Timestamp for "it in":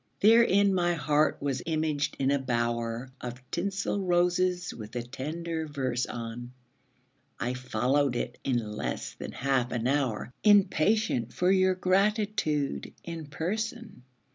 8.15-8.71